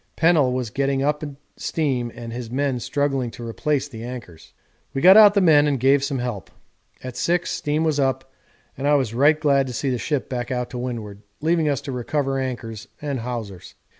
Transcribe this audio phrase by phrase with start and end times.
[0.15, 1.23] Pennell was getting up
[1.57, 4.51] steam and his men struggling to replace the anchors.
[4.95, 6.49] We got out the men and gave some help.
[7.03, 8.33] At 6 steam was up,
[8.75, 11.81] and I was right glad to see the ship back out to windward, leaving us
[11.81, 13.75] to recover anchors and hawsers.